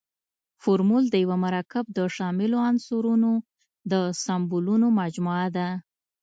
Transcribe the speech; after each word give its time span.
فورمول 0.61 1.03
د 1.09 1.15
یوه 1.23 1.37
مرکب 1.45 1.85
د 1.97 1.99
شاملو 2.15 2.57
عنصرونو 2.69 3.31
د 3.91 3.93
سمبولونو 4.23 4.87
مجموعه 4.99 5.47
ده. 5.57 5.69